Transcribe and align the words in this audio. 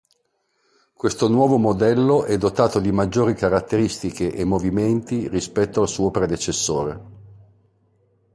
Questo 0.95 1.27
nuovo 1.27 1.57
modello 1.59 2.23
è 2.23 2.35
dotato 2.35 2.79
di 2.79 2.91
maggiori 2.91 3.35
caratteristiche 3.35 4.31
e 4.33 4.43
movimenti 4.43 5.27
rispetto 5.27 5.81
al 5.81 5.87
suo 5.87 6.09
predecessore. 6.09 7.01